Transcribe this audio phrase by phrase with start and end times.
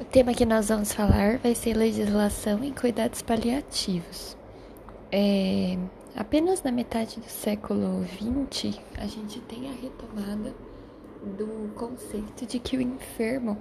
[0.00, 4.36] O tema que nós vamos falar vai ser legislação em cuidados paliativos.
[5.12, 5.78] É,
[6.16, 10.52] apenas na metade do século XX, a gente tem a retomada
[11.38, 13.56] do conceito de que o enfermo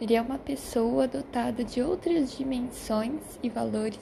[0.00, 4.00] ele é uma pessoa dotada de outras dimensões e valores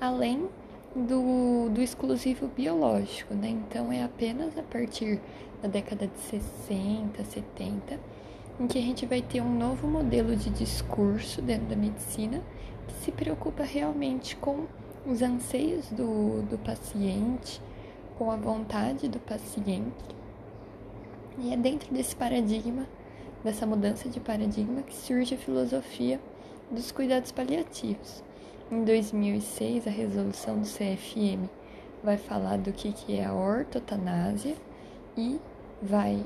[0.00, 0.48] além
[0.94, 3.48] do, do exclusivo biológico, né?
[3.48, 5.20] Então é apenas a partir
[5.60, 8.17] da década de 60, 70
[8.60, 12.42] em que a gente vai ter um novo modelo de discurso dentro da medicina
[12.86, 14.66] que se preocupa realmente com
[15.06, 17.60] os anseios do, do paciente,
[18.18, 20.18] com a vontade do paciente.
[21.38, 22.86] E é dentro desse paradigma,
[23.44, 26.20] dessa mudança de paradigma, que surge a filosofia
[26.70, 28.22] dos cuidados paliativos.
[28.70, 31.48] Em 2006, a resolução do CFM
[32.02, 34.56] vai falar do que, que é a ortotanásia
[35.16, 35.40] e
[35.80, 36.24] vai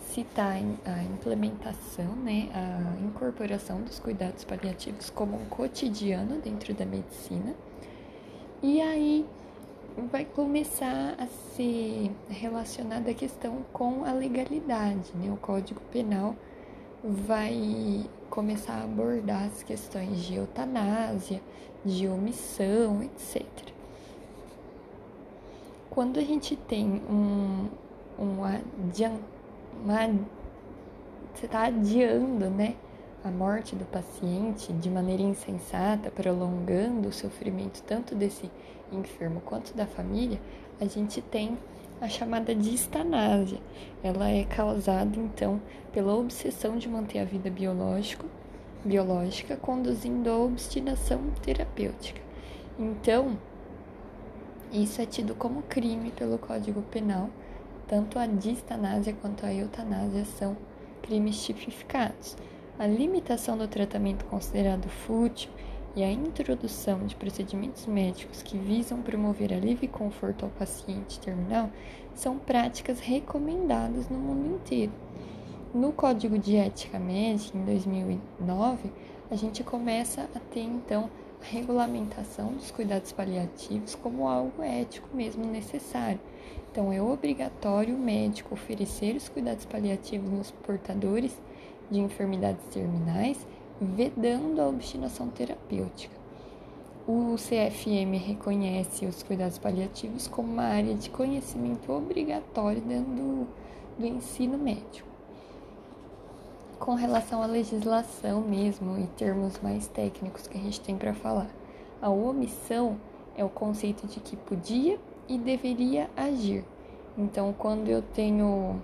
[0.00, 7.54] citar a implementação, né, a incorporação dos cuidados paliativos como um cotidiano dentro da medicina.
[8.62, 9.26] E aí
[10.10, 15.32] vai começar a ser relacionada a questão com a legalidade, né?
[15.32, 16.36] O Código Penal
[17.02, 21.40] vai começar a abordar as questões de eutanásia,
[21.84, 23.44] de omissão, etc.
[25.88, 27.68] Quando a gente tem um,
[28.18, 29.39] um adiantamento
[29.82, 30.06] uma,
[31.34, 32.76] você está adiando, né,
[33.24, 38.50] a morte do paciente de maneira insensata, prolongando o sofrimento tanto desse
[38.92, 40.40] enfermo quanto da família,
[40.80, 41.58] a gente tem
[42.00, 43.58] a chamada distanásia.
[44.02, 45.60] Ela é causada então
[45.92, 48.26] pela obsessão de manter a vida biológico,
[48.84, 52.20] biológica, conduzindo à obstinação terapêutica.
[52.78, 53.36] Então,
[54.72, 57.28] isso é tido como crime pelo Código Penal
[57.90, 60.56] tanto a distanásia quanto a eutanásia são
[61.02, 62.36] crimes tipificados.
[62.78, 65.50] A limitação do tratamento considerado fútil
[65.96, 71.68] e a introdução de procedimentos médicos que visam promover alívio e conforto ao paciente terminal
[72.14, 74.92] são práticas recomendadas no mundo inteiro.
[75.74, 78.92] No Código de Ética Médica, em 2009,
[79.28, 86.20] a gente começa a ter então regulamentação dos cuidados paliativos como algo ético mesmo necessário
[86.70, 91.36] então, é obrigatório o médico oferecer os cuidados paliativos nos portadores
[91.90, 93.44] de enfermidades terminais,
[93.80, 96.14] vedando a obstinação terapêutica.
[97.08, 103.48] O CFM reconhece os cuidados paliativos como uma área de conhecimento obrigatório dentro do,
[103.98, 105.09] do ensino médico.
[106.80, 111.50] Com relação à legislação mesmo e termos mais técnicos que a gente tem para falar,
[112.00, 112.96] a omissão
[113.36, 114.98] é o conceito de que podia
[115.28, 116.64] e deveria agir.
[117.18, 118.80] Então, quando eu tenho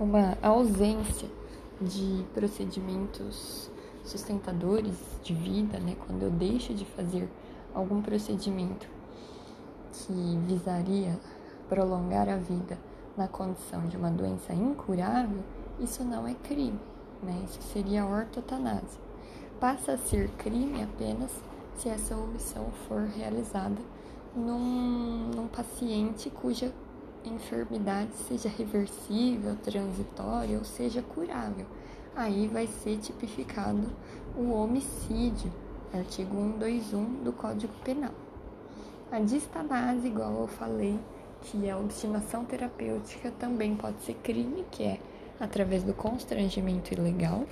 [0.00, 1.28] uma ausência
[1.80, 3.70] de procedimentos
[4.04, 7.28] sustentadores de vida, né, quando eu deixo de fazer
[7.72, 8.88] algum procedimento
[9.92, 11.16] que visaria
[11.68, 12.76] prolongar a vida
[13.16, 15.44] na condição de uma doença incurável,
[15.80, 16.78] isso não é crime,
[17.22, 17.44] né?
[17.44, 19.00] Isso seria ortotanásia.
[19.58, 21.30] Passa a ser crime apenas
[21.76, 23.80] se essa omissão for realizada
[24.34, 26.72] num, num paciente cuja
[27.24, 31.66] enfermidade seja reversível, transitória ou seja curável.
[32.14, 33.86] Aí vai ser tipificado
[34.36, 35.52] o homicídio,
[35.92, 38.12] artigo 121 do Código Penal.
[39.10, 40.98] A distanase, igual eu falei,
[41.42, 45.00] que a obstinação terapêutica, também pode ser crime, que é
[45.40, 47.44] através do constrangimento ilegal.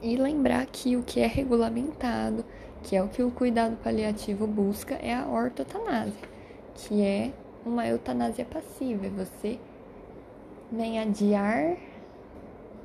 [0.00, 2.44] E lembrar que o que é regulamentado
[2.82, 6.28] que é o que o cuidado paliativo busca, é a ortotanásia,
[6.74, 7.32] que é
[7.64, 9.58] uma eutanásia passiva, é você
[10.70, 11.76] nem adiar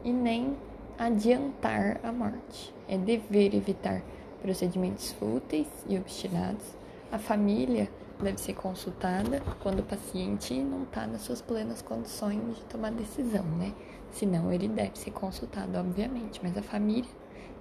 [0.03, 0.55] e nem
[0.97, 2.73] adiantar a morte.
[2.87, 4.01] É dever evitar
[4.41, 6.82] procedimentos fúteis e obstinados.
[7.13, 7.91] A família
[8.23, 13.45] deve ser consultada quando o paciente não está nas suas plenas condições de tomar decisão,
[13.45, 13.71] né?
[14.09, 17.11] Senão ele deve ser consultado, obviamente, mas a família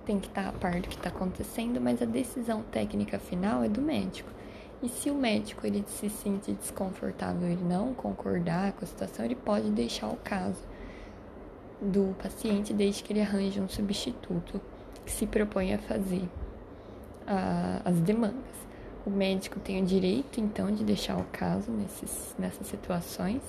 [0.06, 3.68] tem que estar a par do que está acontecendo, mas a decisão técnica final é
[3.68, 4.30] do médico.
[4.82, 9.36] E se o médico ele se sente desconfortável, ele não concordar com a situação, ele
[9.36, 10.66] pode deixar o caso
[11.78, 14.58] do paciente desde que ele arranje um substituto
[15.04, 16.26] que se propõe a fazer
[17.26, 18.71] a, as demandas.
[19.04, 23.42] O médico tem o direito, então, de deixar o caso nesses, nessas situações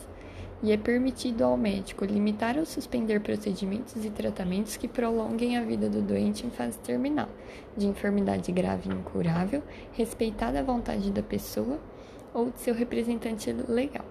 [0.64, 5.90] e é permitido ao médico limitar ou suspender procedimentos e tratamentos que prolonguem a vida
[5.90, 7.28] do doente em fase terminal,
[7.76, 9.62] de enfermidade grave e incurável,
[9.92, 11.78] respeitada a vontade da pessoa
[12.34, 14.06] ou de seu representante legal.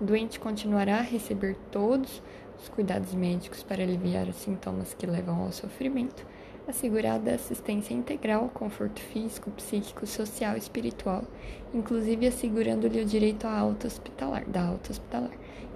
[0.00, 2.22] O doente continuará a receber todos
[2.58, 6.26] os cuidados médicos para aliviar os sintomas que levam ao sofrimento,
[6.68, 11.24] assegurada assistência integral, conforto físico, psíquico, social e espiritual,
[11.74, 15.32] inclusive assegurando-lhe o direito à alta hospitalar, da alta hospitalar.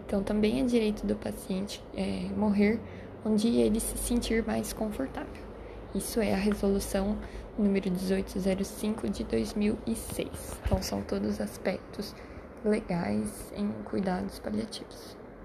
[0.06, 2.80] Então, também é direito do paciente é, morrer
[3.24, 5.42] onde ele se sentir mais confortável.
[5.94, 7.16] Isso é a resolução
[7.58, 10.28] número 1805 de 2006.
[10.64, 12.14] Então, são todos aspectos
[12.64, 15.16] legais em cuidados paliativos.